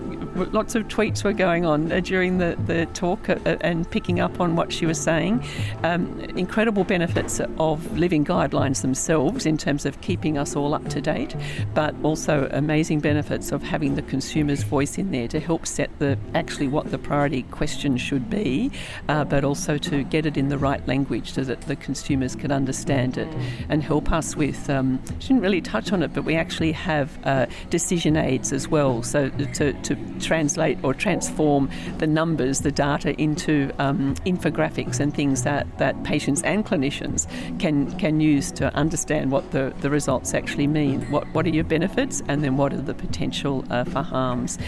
lots 0.53 0.75
of 0.75 0.89
tweets 0.89 1.25
were 1.25 1.33
going 1.33 1.65
on 1.65 1.91
uh, 1.93 2.01
during 2.01 2.39
the, 2.39 2.57
the 2.67 2.87
talk 2.87 3.29
uh, 3.29 3.39
uh, 3.47 3.57
and 3.61 3.89
picking 3.91 4.21
up 4.21 4.41
on 4.41 4.57
what 4.57 4.73
she 4.73 4.87
was 4.87 5.01
saying. 5.01 5.45
Um, 5.83 6.21
incredible 6.37 6.85
benefits 6.85 7.41
of 7.59 7.99
living 7.99 8.25
guidelines 8.25 8.83
themselves 8.83 9.47
in 9.47 9.57
terms 9.57 9.87
of 9.87 10.01
keeping 10.01 10.39
us 10.39 10.46
all 10.55 10.75
up 10.75 10.87
to 10.91 11.01
date, 11.01 11.35
but 11.75 11.95
also 12.03 12.49
amazing 12.53 13.01
benefits 13.01 13.53
of 13.53 13.63
having 13.63 13.95
the 13.95 14.03
consumer's 14.03 14.63
voice 14.63 14.99
in 14.99 15.11
there 15.11 15.29
to 15.29 15.41
help 15.41 15.67
set 15.67 15.91
the 15.99 16.19
actually 16.35 16.69
what 16.69 16.91
the 16.91 16.99
priority 16.99 17.43
question 17.45 17.97
should 17.97 18.29
be, 18.31 18.71
uh, 19.09 19.25
but 19.25 19.45
also 19.45 19.79
to 19.79 20.05
get 20.05 20.27
it 20.27 20.37
in 20.37 20.49
the 20.49 20.59
right 20.59 20.87
language 20.87 21.33
so 21.33 21.43
that 21.43 21.61
the 21.63 21.77
consumers 21.77 22.37
can 22.37 22.53
understand 22.53 23.19
it 23.19 23.29
and 23.69 23.83
help 23.83 24.13
us 24.13 24.37
with. 24.37 24.69
Um, 24.71 25.01
she 25.19 25.29
didn't 25.29 25.43
really 25.43 25.61
touch 25.61 25.93
on 25.93 26.03
it, 26.03 26.13
but 26.13 26.25
we 26.25 26.37
actually 26.37 26.73
have 26.73 27.19
uh, 27.25 27.47
decision 27.71 28.17
aids 28.17 28.53
as 28.53 28.69
well. 28.69 29.03
So 29.03 29.31
to, 29.31 29.73
to 29.73 29.97
translate 30.21 30.79
or 30.83 30.95
transform 30.95 31.71
the 31.99 32.07
numbers, 32.07 32.61
the 32.61 32.73
data 32.73 33.19
into 33.21 33.73
um, 33.79 34.15
infographics 34.27 35.01
and 35.01 35.15
things 35.15 35.43
that, 35.45 35.67
that 35.79 36.03
patients 36.05 36.43
and 36.43 36.65
clinicians 36.65 37.27
can 37.59 37.87
can 37.99 38.21
use 38.21 38.51
to 38.53 38.75
understand 38.75 39.31
what 39.31 39.51
the, 39.53 39.73
the 39.81 39.91
results 39.91 40.35
actually 40.37 40.67
mean? 40.67 41.01
What, 41.11 41.27
what 41.35 41.47
are 41.47 41.51
your 41.51 41.65
benefits? 41.65 42.23
And 42.29 42.45
then 42.45 42.57
what 42.57 42.73
are 42.73 42.81
the 42.81 42.95
potential 42.95 43.65
uh, 43.71 43.85
for 43.85 44.03
harms? 44.03 44.59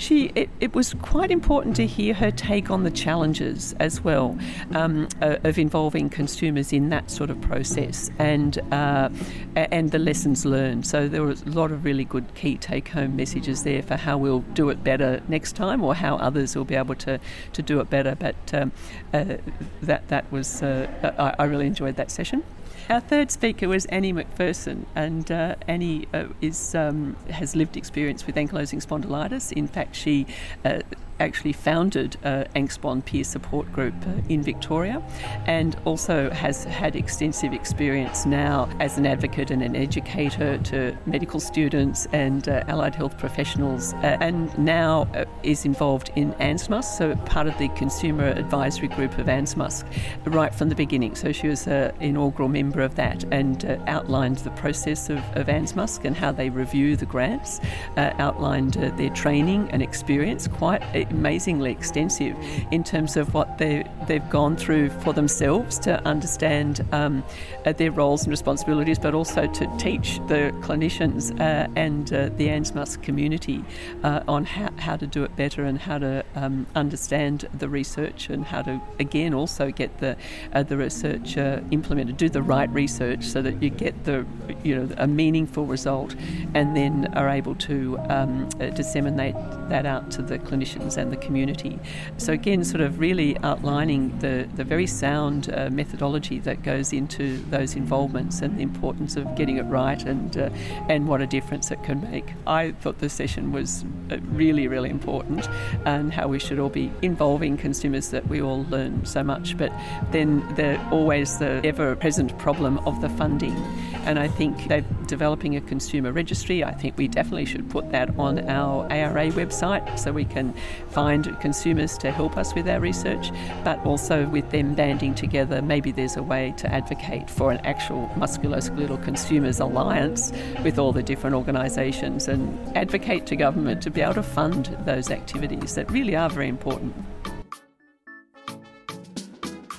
She, 0.00 0.32
it, 0.34 0.48
it, 0.60 0.74
was 0.74 0.94
quite 1.02 1.30
important 1.30 1.76
to 1.76 1.86
hear 1.86 2.14
her 2.14 2.30
take 2.30 2.70
on 2.70 2.84
the 2.84 2.90
challenges 2.90 3.74
as 3.80 4.02
well 4.02 4.38
um, 4.74 5.08
uh, 5.20 5.36
of 5.44 5.58
involving 5.58 6.08
consumers 6.08 6.72
in 6.72 6.88
that 6.88 7.10
sort 7.10 7.28
of 7.28 7.38
process 7.42 8.10
and 8.18 8.58
uh, 8.72 9.10
and 9.54 9.90
the 9.90 9.98
lessons 9.98 10.46
learned. 10.46 10.86
So 10.86 11.06
there 11.06 11.22
was 11.22 11.42
a 11.42 11.50
lot 11.50 11.70
of 11.70 11.84
really 11.84 12.04
good 12.04 12.34
key 12.34 12.56
take-home 12.56 13.14
messages 13.14 13.62
there 13.62 13.82
for 13.82 13.96
how 13.96 14.16
we'll 14.16 14.40
do 14.54 14.70
it 14.70 14.82
better 14.82 15.20
next 15.28 15.52
time, 15.54 15.84
or 15.84 15.94
how 15.94 16.16
others 16.16 16.56
will 16.56 16.64
be 16.64 16.76
able 16.76 16.94
to, 16.94 17.20
to 17.52 17.60
do 17.60 17.78
it 17.80 17.90
better. 17.90 18.14
But 18.14 18.36
um, 18.54 18.72
uh, 19.12 19.36
that 19.82 20.08
that 20.08 20.32
was 20.32 20.62
uh, 20.62 20.88
I, 21.18 21.42
I 21.42 21.44
really 21.44 21.66
enjoyed 21.66 21.96
that 21.96 22.10
session. 22.10 22.42
Our 22.90 22.98
third 22.98 23.30
speaker 23.30 23.68
was 23.68 23.86
Annie 23.86 24.12
McPherson, 24.12 24.84
and 24.96 25.30
uh, 25.30 25.54
Annie 25.68 26.08
uh, 26.12 26.26
is 26.40 26.74
um, 26.74 27.14
has 27.30 27.54
lived 27.54 27.76
experience 27.76 28.26
with 28.26 28.34
ankylosing 28.34 28.84
spondylitis. 28.84 29.52
In 29.52 29.68
fact, 29.68 29.94
she 29.94 30.26
uh, 30.64 30.80
actually 31.20 31.52
founded 31.52 32.16
uh, 32.24 32.44
Angstbond 32.56 33.04
Peer 33.04 33.22
Support 33.22 33.72
Group 33.72 33.94
uh, 34.06 34.10
in 34.28 34.42
Victoria 34.42 35.02
and 35.46 35.76
also 35.84 36.30
has 36.30 36.64
had 36.64 36.96
extensive 36.96 37.52
experience 37.52 38.26
now 38.26 38.68
as 38.80 38.98
an 38.98 39.06
advocate 39.06 39.50
and 39.50 39.62
an 39.62 39.76
educator 39.76 40.58
to 40.58 40.96
medical 41.06 41.38
students 41.38 42.06
and 42.12 42.48
uh, 42.48 42.64
allied 42.66 42.94
health 42.94 43.18
professionals 43.18 43.92
uh, 43.94 44.16
and 44.20 44.56
now 44.58 45.02
uh, 45.14 45.24
is 45.42 45.64
involved 45.64 46.10
in 46.16 46.32
ANZMUSC, 46.34 46.84
so 46.84 47.14
part 47.26 47.46
of 47.46 47.56
the 47.58 47.68
consumer 47.70 48.28
advisory 48.28 48.88
group 48.88 49.16
of 49.18 49.26
ANZMUSC 49.26 49.84
right 50.26 50.54
from 50.54 50.68
the 50.68 50.74
beginning. 50.74 51.14
So 51.14 51.32
she 51.32 51.48
was 51.48 51.66
an 51.66 51.92
inaugural 52.00 52.48
member 52.48 52.80
of 52.80 52.94
that 52.96 53.24
and 53.32 53.64
outlined 53.86 54.38
the 54.38 54.50
process 54.52 55.10
of, 55.10 55.18
of 55.36 55.46
ANZMUSC 55.48 56.04
and 56.04 56.16
how 56.16 56.32
they 56.32 56.48
review 56.48 56.96
the 56.96 57.06
grants, 57.06 57.60
outlined 57.96 58.74
their 58.74 59.10
training 59.10 59.68
and 59.70 59.82
experience 59.82 60.48
quite 60.48 60.82
amazingly 61.10 61.72
extensive 61.72 62.36
in 62.70 62.84
terms 62.84 63.16
of 63.16 63.34
what 63.34 63.58
they, 63.58 63.84
they've 64.06 64.28
gone 64.30 64.56
through 64.56 64.90
for 64.90 65.12
themselves 65.12 65.78
to 65.80 66.02
understand 66.06 66.86
um, 66.92 67.22
uh, 67.66 67.72
their 67.72 67.90
roles 67.90 68.22
and 68.22 68.30
responsibilities, 68.30 68.98
but 68.98 69.14
also 69.14 69.46
to 69.46 69.66
teach 69.78 70.16
the 70.28 70.52
clinicians 70.60 71.38
uh, 71.40 71.68
and 71.76 72.12
uh, 72.12 72.28
the 72.36 72.48
ANZMUSC 72.48 73.02
community 73.02 73.64
uh, 74.02 74.22
on 74.28 74.44
how, 74.44 74.70
how 74.78 74.96
to 74.96 75.06
do 75.06 75.24
it 75.24 75.34
better 75.36 75.64
and 75.64 75.78
how 75.78 75.98
to 75.98 76.24
um, 76.34 76.66
understand 76.74 77.48
the 77.54 77.68
research 77.68 78.28
and 78.28 78.44
how 78.44 78.62
to, 78.62 78.80
again, 78.98 79.34
also 79.34 79.70
get 79.70 79.98
the, 79.98 80.16
uh, 80.52 80.62
the 80.62 80.76
research 80.76 81.36
uh, 81.36 81.60
implemented, 81.70 82.16
do 82.16 82.28
the 82.28 82.42
right 82.42 82.70
research 82.70 83.24
so 83.24 83.42
that 83.42 83.62
you 83.62 83.70
get 83.70 84.04
the, 84.04 84.26
you 84.62 84.76
know, 84.76 84.94
a 84.98 85.06
meaningful 85.06 85.66
result 85.66 86.14
and 86.54 86.76
then 86.76 87.12
are 87.14 87.28
able 87.28 87.54
to 87.54 87.98
um, 88.08 88.48
disseminate 88.74 89.34
that 89.68 89.86
out 89.86 90.10
to 90.10 90.22
the 90.22 90.38
clinicians 90.38 90.96
and 91.00 91.10
the 91.10 91.16
community. 91.16 91.78
So, 92.18 92.32
again, 92.32 92.64
sort 92.64 92.80
of 92.80 93.00
really 93.00 93.36
outlining 93.38 94.18
the, 94.18 94.48
the 94.54 94.64
very 94.64 94.86
sound 94.86 95.52
uh, 95.52 95.68
methodology 95.70 96.38
that 96.40 96.62
goes 96.62 96.92
into 96.92 97.38
those 97.50 97.74
involvements 97.74 98.40
and 98.40 98.58
the 98.58 98.62
importance 98.62 99.16
of 99.16 99.34
getting 99.34 99.56
it 99.56 99.62
right 99.64 100.02
and, 100.04 100.36
uh, 100.36 100.50
and 100.88 101.08
what 101.08 101.20
a 101.20 101.26
difference 101.26 101.70
it 101.70 101.82
can 101.82 102.00
make. 102.10 102.26
I 102.46 102.72
thought 102.72 102.98
the 102.98 103.08
session 103.08 103.52
was 103.52 103.84
uh, 104.10 104.18
really, 104.32 104.68
really 104.68 104.90
important 104.90 105.48
and 105.84 106.12
how 106.12 106.28
we 106.28 106.38
should 106.38 106.58
all 106.58 106.68
be 106.68 106.92
involving 107.02 107.56
consumers 107.56 108.10
that 108.10 108.26
we 108.28 108.40
all 108.40 108.64
learn 108.66 109.04
so 109.04 109.22
much. 109.22 109.56
But 109.56 109.72
then 110.10 110.46
there's 110.54 110.80
always 110.92 111.38
the 111.38 111.60
ever 111.64 111.96
present 111.96 112.36
problem 112.38 112.78
of 112.86 113.00
the 113.00 113.08
funding. 113.10 113.56
And 114.04 114.18
I 114.18 114.28
think 114.28 114.68
they're 114.68 114.84
developing 115.10 115.56
a 115.56 115.60
consumer 115.60 116.12
registry. 116.12 116.64
I 116.64 116.72
think 116.72 116.96
we 116.96 117.08
definitely 117.08 117.44
should 117.44 117.68
put 117.68 117.90
that 117.90 118.16
on 118.18 118.48
our 118.48 118.86
ARA 118.90 119.30
website 119.32 119.98
so 119.98 120.12
we 120.12 120.24
can 120.24 120.54
find 120.88 121.38
consumers 121.40 121.98
to 121.98 122.12
help 122.12 122.36
us 122.36 122.54
with 122.54 122.68
our 122.68 122.80
research, 122.80 123.32
but 123.64 123.78
also 123.84 124.26
with 124.28 124.48
them 124.50 124.74
banding 124.74 125.14
together, 125.14 125.60
maybe 125.60 125.90
there's 125.90 126.16
a 126.16 126.22
way 126.22 126.54
to 126.56 126.72
advocate 126.72 127.28
for 127.28 127.50
an 127.50 127.58
actual 127.66 128.08
musculoskeletal 128.16 129.02
consumers 129.02 129.58
alliance 129.58 130.32
with 130.62 130.78
all 130.78 130.92
the 130.92 131.02
different 131.02 131.34
organisations 131.34 132.28
and 132.28 132.40
advocate 132.76 133.26
to 133.26 133.34
government 133.34 133.82
to 133.82 133.90
be 133.90 134.00
able 134.00 134.14
to 134.14 134.22
fund 134.22 134.76
those 134.84 135.10
activities 135.10 135.74
that 135.74 135.90
really 135.90 136.14
are 136.14 136.30
very 136.30 136.48
important. 136.48 136.94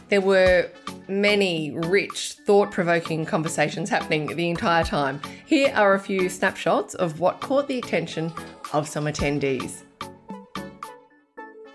There 0.09 0.19
were 0.19 0.69
many 1.11 1.71
rich, 1.71 2.33
thought 2.45 2.71
provoking 2.71 3.25
conversations 3.25 3.89
happening 3.89 4.27
the 4.35 4.49
entire 4.49 4.83
time. 4.83 5.21
Here 5.45 5.73
are 5.75 5.93
a 5.93 5.99
few 5.99 6.29
snapshots 6.29 6.95
of 6.95 7.19
what 7.19 7.41
caught 7.41 7.67
the 7.67 7.77
attention 7.77 8.31
of 8.71 8.87
some 8.87 9.05
attendees. 9.05 9.83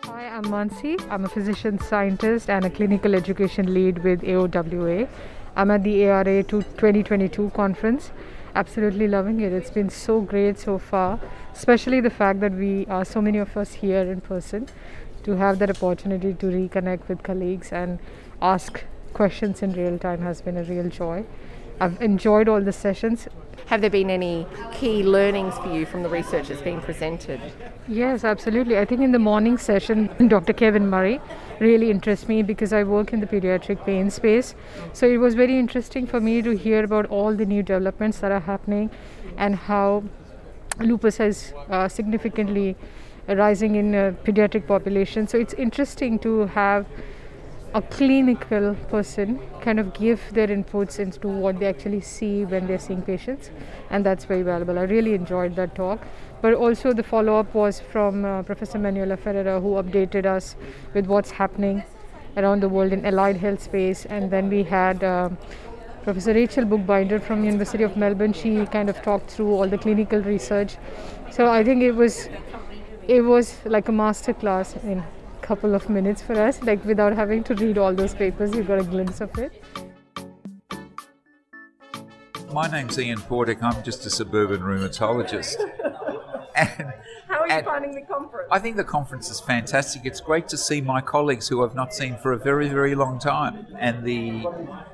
Hi, 0.05 0.29
I'm 0.29 0.45
Mansi. 0.45 0.99
I'm 1.11 1.25
a 1.27 1.29
physician 1.29 1.79
scientist 1.79 2.49
and 2.49 2.65
a 2.65 2.71
clinical 2.71 3.15
education 3.15 3.75
lead 3.75 4.03
with 4.03 4.23
AOWA. 4.23 5.09
I'm 5.55 5.71
at 5.71 5.85
the 5.85 6.07
ARA 6.07 6.43
2022 6.43 7.51
conference. 7.55 8.11
Absolutely 8.55 9.07
loving 9.07 9.41
it. 9.41 9.53
It's 9.53 9.71
been 9.71 9.91
so 9.91 10.23
great 10.23 10.59
so 10.59 10.79
far, 10.79 11.21
especially 11.53 12.01
the 12.01 12.11
fact 12.11 12.41
that 12.41 12.53
we 12.53 12.87
are 12.87 13.05
so 13.05 13.21
many 13.21 13.37
of 13.39 13.55
us 13.55 13.75
here 13.75 14.11
in 14.11 14.23
person 14.23 14.67
to 15.25 15.37
have 15.37 15.59
that 15.59 15.69
opportunity 15.69 16.33
to 16.33 16.47
reconnect 16.47 17.09
with 17.09 17.23
colleagues 17.23 17.71
and 17.73 17.99
ask 18.41 18.85
questions 19.17 19.63
in 19.63 19.73
real 19.73 19.99
time 19.99 20.21
has 20.21 20.43
been 20.43 20.59
a 20.59 20.65
real 20.65 20.89
joy. 20.91 21.25
I've 21.81 22.01
enjoyed 22.03 22.49
all 22.49 22.61
the 22.61 22.73
sessions. 22.73 23.27
Have 23.67 23.81
there 23.81 23.91
been 23.91 24.11
any 24.11 24.47
key 24.73 25.03
learnings 25.03 25.57
for 25.59 25.73
you 25.73 25.87
from 25.87 26.03
the 26.03 26.09
research 26.09 26.49
that's 26.49 26.63
been 26.63 26.81
presented? 26.81 27.41
Yes, 27.89 28.25
absolutely. 28.25 28.79
I 28.79 28.85
think 28.85 29.01
in 29.01 29.13
the 29.13 29.19
morning 29.19 29.57
session, 29.57 30.11
Dr. 30.29 30.53
Kevin 30.53 30.89
Murray 30.89 31.21
really 31.61 31.91
interests 31.91 32.29
me 32.29 32.43
because 32.43 32.73
I 32.75 32.83
work 32.85 33.13
in 33.15 33.21
the 33.21 33.27
pediatric 33.27 33.85
pain 33.87 34.11
space. 34.11 34.55
So 34.93 35.07
it 35.07 35.17
was 35.17 35.35
very 35.35 35.59
interesting 35.59 36.07
for 36.07 36.21
me 36.21 36.43
to 36.43 36.57
hear 36.67 36.85
about 36.85 37.07
all 37.07 37.35
the 37.35 37.47
new 37.47 37.63
developments 37.63 38.21
that 38.21 38.31
are 38.31 38.47
happening 38.53 38.91
and 39.39 39.57
how 39.57 40.05
lupus 40.79 41.17
has 41.17 41.53
uh, 41.71 41.89
significantly 41.89 42.77
rising 43.29 43.77
in 43.77 43.95
uh, 43.95 44.13
pediatric 44.25 44.67
population. 44.67 45.27
So 45.27 45.39
it's 45.39 45.55
interesting 45.55 46.19
to 46.21 46.47
have 46.47 46.87
a 47.77 47.83
clinical 47.83 48.75
person 48.91 49.39
kind 49.61 49.79
of 49.79 49.93
give 49.93 50.21
their 50.33 50.47
inputs 50.49 50.99
into 50.99 51.29
what 51.29 51.59
they 51.61 51.67
actually 51.67 52.01
see 52.01 52.47
when 52.47 52.67
they're 52.67 52.79
seeing 52.79 53.03
patients, 53.03 53.51
and 53.91 54.07
that's 54.07 54.25
very 54.25 54.43
valuable. 54.43 54.79
I 54.79 54.85
really 54.85 55.13
enjoyed 55.13 55.57
that 55.57 55.75
talk. 55.75 56.01
But 56.41 56.55
also, 56.55 56.95
the 56.95 57.03
follow 57.03 57.39
up 57.39 57.53
was 57.55 57.81
from 57.81 58.25
uh, 58.25 58.43
Professor 58.45 58.79
Manuela 58.79 59.19
Ferreira, 59.19 59.61
who 59.61 59.73
updated 59.83 60.25
us 60.25 60.57
with 60.95 61.07
what's 61.07 61.31
happening 61.31 61.83
around 62.39 62.63
the 62.63 62.69
world 62.71 62.95
in 62.95 63.05
allied 63.05 63.37
health 63.37 63.63
space. 63.63 64.07
And 64.07 64.31
then 64.31 64.49
we 64.49 64.63
had 64.63 65.05
uh, 65.05 65.29
Professor 66.03 66.33
Rachelle 66.33 66.69
Buchbinder 66.71 67.21
from 67.23 67.45
University 67.45 67.83
of 67.83 67.95
Melbourne. 67.97 68.33
She 68.33 68.65
kind 68.67 68.89
of 68.89 69.03
talked 69.03 69.31
through 69.31 69.53
all 69.53 69.69
the 69.69 69.77
clinical 69.77 70.21
research. 70.21 70.77
So 71.31 71.51
I 71.51 71.63
think 71.63 71.83
it 71.83 71.93
was 71.93 72.31
it 73.07 73.21
was 73.21 73.55
like 73.67 73.89
a 73.89 73.93
master 73.93 74.33
class 74.33 74.75
in 74.77 75.05
couple 75.47 75.77
of 75.77 75.89
minutes 75.89 76.21
for 76.21 76.35
us, 76.43 76.61
like 76.65 76.85
without 76.85 77.13
having 77.15 77.45
to 77.45 77.55
read 77.55 77.79
all 77.79 77.95
those 77.95 78.15
papers, 78.15 78.55
you 78.55 78.65
got 78.65 78.81
a 78.81 78.85
glimpse 78.85 79.21
of 79.21 79.39
it. 79.39 79.63
My 82.53 82.67
name's 82.69 82.99
Ian 82.99 83.19
Portek. 83.19 83.63
I'm 83.63 83.83
just 83.85 84.05
a 84.07 84.11
suburban 84.11 84.61
rheumatologist. 84.61 85.57
and, 86.57 86.93
are 87.51 87.59
you 87.59 87.65
finding 87.65 87.95
the 87.95 88.03
conference? 88.03 88.49
I 88.51 88.59
think 88.59 88.77
the 88.77 88.85
conference 88.85 89.31
is 89.31 89.41
fantastic. 89.41 90.03
It's 90.05 90.21
great 90.21 90.49
to 90.49 90.57
see 90.57 90.81
my 90.81 91.01
colleagues 91.01 91.49
who 91.49 91.65
I've 91.65 91.75
not 91.75 91.95
seen 91.95 92.17
for 92.17 92.33
a 92.33 92.39
very, 92.39 92.69
very 92.69 92.95
long 92.95 93.19
time, 93.19 93.67
and 93.79 94.05
the 94.05 94.47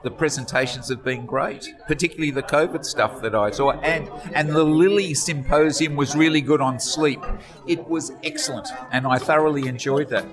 the 0.02 0.10
presentations 0.10 0.88
have 0.88 1.04
been 1.04 1.26
great. 1.26 1.74
Particularly 1.86 2.30
the 2.30 2.42
COVID 2.42 2.84
stuff 2.84 3.20
that 3.22 3.34
I 3.34 3.50
saw, 3.50 3.72
and 3.80 4.10
and 4.34 4.48
the 4.50 4.64
Lilly 4.64 5.14
symposium 5.14 5.96
was 5.96 6.14
really 6.14 6.40
good 6.40 6.60
on 6.60 6.78
sleep. 6.78 7.22
It 7.66 7.86
was 7.88 8.12
excellent, 8.22 8.68
and 8.90 9.06
I 9.06 9.18
thoroughly 9.18 9.66
enjoyed 9.68 10.08
that. 10.10 10.26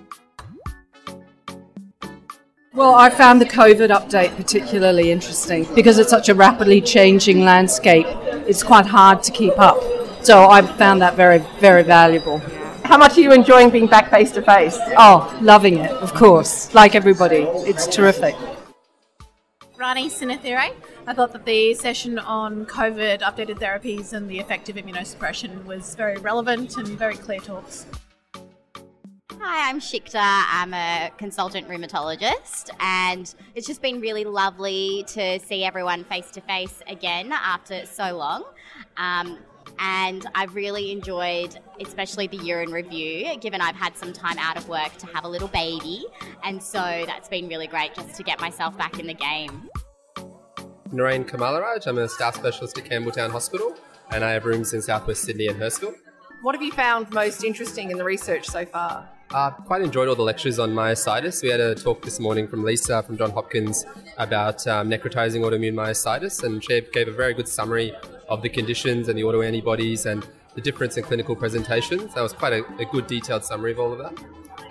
Well, 2.74 2.96
I 2.96 3.10
found 3.10 3.42
the 3.42 3.46
COVID 3.46 3.90
update 3.90 4.36
particularly 4.38 5.12
interesting 5.12 5.68
because 5.76 5.98
it's 5.98 6.10
such 6.10 6.30
a 6.30 6.36
rapidly 6.36 6.80
changing 6.80 7.42
landscape. 7.42 8.06
It's 8.48 8.64
quite 8.64 8.86
hard 8.86 9.22
to 9.24 9.32
keep 9.32 9.60
up. 9.60 9.99
So 10.22 10.50
I 10.50 10.62
found 10.62 11.02
that 11.02 11.16
very, 11.16 11.40
very 11.60 11.84
valuable. 11.84 12.40
How 12.84 12.98
much 12.98 13.18
are 13.18 13.22
you 13.22 13.32
enjoying 13.32 13.70
being 13.70 13.88
back 13.88 14.10
face 14.10 14.32
to 14.32 14.42
face? 14.42 14.78
Oh, 14.98 15.38
loving 15.42 15.78
it, 15.78 15.92
of 15.92 16.14
course. 16.14 16.74
Like 16.74 16.94
everybody. 16.94 17.44
It's 17.68 17.88
terrific. 17.88 18.36
Rani 19.78 20.10
Sinathire. 20.10 20.74
I 21.08 21.14
thought 21.14 21.32
that 21.32 21.46
the 21.46 21.74
session 21.74 22.20
on 22.20 22.66
COVID 22.66 23.22
updated 23.22 23.60
therapies 23.60 24.12
and 24.12 24.30
the 24.30 24.38
effect 24.40 24.68
of 24.68 24.76
immunosuppression 24.76 25.64
was 25.66 25.96
very 25.96 26.18
relevant 26.18 26.76
and 26.76 26.88
very 26.88 27.16
clear 27.16 27.40
talks. 27.40 27.86
Hi, 29.40 29.70
I'm 29.70 29.80
Shikta. 29.80 30.44
I'm 30.52 30.74
a 30.74 31.12
consultant 31.18 31.70
rheumatologist, 31.70 32.72
and 32.82 33.34
it's 33.56 33.66
just 33.66 33.82
been 33.82 34.02
really 34.02 34.26
lovely 34.26 35.06
to 35.08 35.40
see 35.40 35.64
everyone 35.64 36.04
face 36.04 36.30
to 36.32 36.42
face 36.42 36.82
again 36.88 37.32
after 37.32 37.86
so 37.86 38.18
long. 38.18 38.44
Um, 38.98 39.40
and 39.80 40.28
I've 40.36 40.56
really 40.56 40.92
enjoyed, 40.92 41.58
especially 41.80 42.28
the 42.28 42.38
year 42.38 42.62
in 42.62 42.72
review, 42.72 43.36
given 43.40 43.62
I've 43.62 43.76
had 43.76 43.98
some 43.98 44.14
time 44.14 44.38
out 44.38 44.58
of 44.58 44.68
work 44.68 44.96
to 44.98 45.08
have 45.08 45.24
a 45.24 45.28
little 45.28 45.48
baby, 45.48 46.06
and 46.44 46.62
so 46.62 46.80
that's 47.06 47.30
been 47.30 47.48
really 47.48 47.68
great 47.68 47.94
just 47.96 48.16
to 48.16 48.24
get 48.24 48.40
myself 48.40 48.78
back 48.78 49.00
in 49.00 49.08
the 49.08 49.14
game. 49.14 49.70
Noreen 50.92 51.24
Kamalaraj, 51.24 51.88
I'm 51.88 51.98
a 51.98 52.10
staff 52.10 52.36
specialist 52.36 52.78
at 52.78 52.86
Campbelltown 52.86 53.32
Hospital, 53.32 53.76
and 54.12 54.24
I 54.24 54.32
have 54.32 54.46
rooms 54.46 54.74
in 54.74 54.82
southwest 54.82 55.22
Sydney 55.22 55.48
and 55.48 55.60
Hurstville. 55.60 55.96
What 56.42 56.56
have 56.56 56.62
you 56.62 56.72
found 56.72 57.12
most 57.12 57.44
interesting 57.44 57.92
in 57.92 57.98
the 57.98 58.04
research 58.04 58.48
so 58.48 58.66
far? 58.66 59.08
Uh, 59.32 59.52
quite 59.52 59.84
enjoyed 59.84 60.08
all 60.08 60.16
the 60.16 60.24
lectures 60.24 60.58
on 60.58 60.72
myositis. 60.72 61.44
We 61.44 61.50
had 61.50 61.60
a 61.60 61.76
talk 61.76 62.02
this 62.02 62.20
morning 62.20 62.48
from 62.48 62.64
Lisa 62.64 63.04
from 63.04 63.18
John 63.18 63.30
Hopkins 63.30 63.86
about 64.18 64.66
um, 64.66 64.90
necrotizing 64.90 65.42
autoimmune 65.42 65.76
myositis, 65.76 66.44
and 66.44 66.64
she 66.64 66.82
gave 66.82 67.08
a 67.08 67.12
very 67.12 67.36
good 67.36 67.48
summary 67.48 67.94
of 68.30 68.42
the 68.42 68.50
conditions 68.50 69.10
and 69.10 69.18
the 69.18 69.24
autoantibodies 69.24 70.06
and 70.06 70.26
the 70.56 70.62
difference 70.62 70.98
in 70.98 71.04
clinical 71.04 71.36
presentations. 71.36 72.14
That 72.14 72.22
was 72.22 72.34
quite 72.34 72.54
a, 72.54 72.64
a 72.80 72.86
good 72.86 73.08
detailed 73.08 73.44
summary 73.44 73.72
of 73.72 73.80
all 73.80 73.92
of 73.92 73.98
that. 74.00 74.14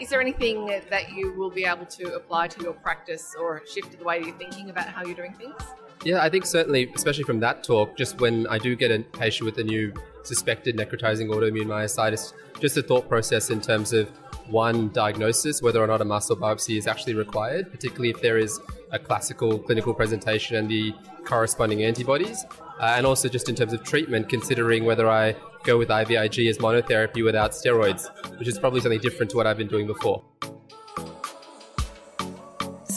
Is 0.01 0.11
there 0.11 0.21
anything 0.21 0.67
that 0.67 1.13
you 1.13 1.33
will 1.33 1.51
be 1.51 1.65
able 1.65 1.87
to 1.87 2.15
apply 2.15 2.49
to 2.49 2.63
your 2.63 2.73
practice 2.73 3.35
or 3.39 3.63
shift 3.67 3.99
the 3.99 4.05
way 4.05 4.21
you're 4.21 4.39
thinking 4.39 4.71
about 4.71 4.87
how 4.87 5.05
you're 5.05 5.17
doing 5.17 5.35
things? 5.35 5.55
Yeah, 6.05 6.23
I 6.23 6.29
think 6.29 6.47
certainly, 6.47 6.91
especially 6.95 7.25
from 7.25 7.41
that 7.41 7.65
talk, 7.65 7.97
just 7.97 8.21
when 8.21 8.47
I 8.47 8.59
do 8.59 8.77
get 8.77 8.93
a 8.93 9.01
patient 9.01 9.47
with 9.47 9.59
a 9.59 9.65
new 9.65 9.93
suspected 10.23 10.77
necrotizing 10.77 11.29
autoimmune 11.29 11.67
myositis, 11.67 12.35
just 12.61 12.77
the 12.77 12.83
thought 12.83 13.09
process 13.09 13.51
in 13.51 13.61
terms 13.61 13.93
of 13.93 14.09
one 14.49 14.91
diagnosis, 14.91 15.61
whether 15.61 15.83
or 15.83 15.87
not 15.89 16.01
a 16.01 16.05
muscle 16.05 16.37
biopsy 16.37 16.79
is 16.79 16.87
actually 16.87 17.15
required, 17.15 17.71
particularly 17.71 18.11
if 18.11 18.21
there 18.23 18.39
is 18.39 18.61
a 18.93 18.99
classical 18.99 19.59
clinical 19.59 19.93
presentation 19.93 20.57
and 20.57 20.71
the 20.71 20.95
corresponding 21.25 21.83
antibodies. 21.83 22.45
Uh, 22.81 22.95
and 22.97 23.07
also 23.07 23.29
just 23.29 23.49
in 23.49 23.55
terms 23.55 23.73
of 23.73 23.83
treatment, 23.83 24.29
considering 24.29 24.85
whether 24.85 25.09
I 25.09 25.35
go 25.65 25.77
with 25.79 25.89
IVIG 25.89 26.49
as 26.49 26.59
monotherapy 26.59 27.25
without 27.25 27.53
steroids, 27.53 28.09
which 28.39 28.49
is 28.49 28.59
probably 28.59 28.81
something 28.81 29.01
different 29.01 29.31
to 29.31 29.37
what 29.37 29.47
I've 29.47 29.59
been 29.59 29.69
doing 29.69 29.87
before. 29.87 30.23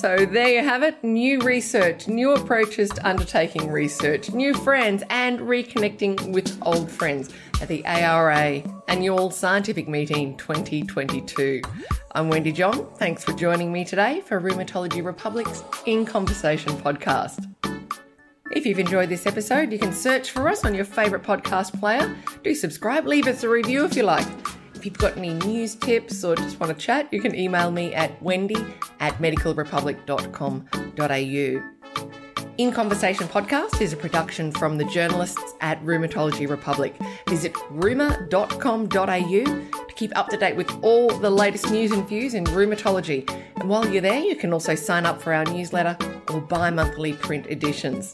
So 0.01 0.25
there 0.25 0.50
you 0.50 0.63
have 0.63 0.81
it 0.81 1.03
new 1.03 1.41
research, 1.41 2.07
new 2.07 2.33
approaches 2.33 2.89
to 2.89 3.07
undertaking 3.07 3.69
research, 3.69 4.31
new 4.31 4.51
friends, 4.55 5.03
and 5.11 5.39
reconnecting 5.41 6.33
with 6.33 6.57
old 6.63 6.89
friends 6.89 7.29
at 7.61 7.67
the 7.67 7.85
ARA 7.85 8.63
Annual 8.88 9.29
Scientific 9.29 9.88
Meeting 9.88 10.35
2022. 10.38 11.61
I'm 12.13 12.29
Wendy 12.29 12.51
John. 12.51 12.91
Thanks 12.95 13.23
for 13.23 13.33
joining 13.33 13.71
me 13.71 13.85
today 13.85 14.21
for 14.21 14.41
Rheumatology 14.41 15.05
Republic's 15.05 15.63
In 15.85 16.03
Conversation 16.03 16.73
podcast. 16.77 17.47
If 18.53 18.65
you've 18.65 18.79
enjoyed 18.79 19.08
this 19.08 19.25
episode, 19.25 19.72
you 19.72 19.79
can 19.79 19.93
search 19.93 20.31
for 20.31 20.50
us 20.50 20.65
on 20.65 20.75
your 20.75 20.84
favourite 20.84 21.24
podcast 21.24 21.79
player. 21.79 22.13
Do 22.43 22.53
subscribe, 22.53 23.08
leave 23.08 23.27
us 23.27 23.43
a 23.43 23.50
review 23.50 23.86
if 23.86 23.96
you 23.96 24.03
like. 24.03 24.27
If 24.75 24.84
you've 24.86 24.98
got 24.98 25.15
any 25.15 25.34
news 25.34 25.75
tips 25.75 26.22
or 26.25 26.36
just 26.36 26.60
want 26.60 26.77
to 26.77 26.86
chat, 26.86 27.08
you 27.13 27.22
can 27.22 27.34
email 27.34 27.72
me 27.72 27.93
at 27.93 28.22
wendy 28.22 28.58
at 29.00 29.13
medicalrepublic.com.au. 29.20 31.62
In 32.58 32.74
Conversation 32.74 33.27
podcast 33.27 33.79
is 33.79 33.93
a 33.93 33.98
production 33.98 34.51
from 34.51 34.77
the 34.77 34.84
journalists 34.86 35.53
at 35.62 35.81
Rheumatology 35.86 36.50
Republic. 36.50 36.93
Visit 37.29 37.53
rumour.com.au 37.72 38.89
to 38.89 39.93
keep 39.96 40.17
up 40.17 40.27
to 40.27 40.36
date 40.36 40.58
with 40.58 40.70
all 40.84 41.08
the 41.08 41.29
latest 41.29 41.72
news 41.72 41.91
and 41.91 42.05
views 42.08 42.34
in 42.34 42.43
rheumatology. 42.46 43.29
And 43.62 43.70
while 43.70 43.88
you're 43.88 44.01
there, 44.01 44.20
you 44.20 44.36
can 44.36 44.51
also 44.51 44.75
sign 44.75 45.05
up 45.05 45.22
for 45.22 45.34
our 45.34 45.46
newsletter 45.46 45.96
or 46.29 46.41
bi 46.41 46.70
monthly 46.70 47.13
print 47.13 47.48
editions. 47.48 48.13